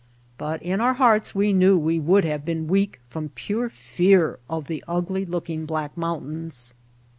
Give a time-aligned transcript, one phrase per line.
[0.39, 4.39] But in our hearts we knew how we would have been weak from pure fear
[4.49, 6.73] of the ugly looking black mountains.